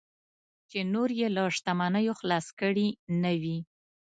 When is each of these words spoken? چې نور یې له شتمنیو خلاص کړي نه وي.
چې 0.69 0.79
نور 0.93 1.09
یې 1.19 1.27
له 1.35 1.43
شتمنیو 1.55 2.13
خلاص 2.19 2.47
کړي 2.59 2.87
نه 3.21 3.33
وي. 3.41 3.57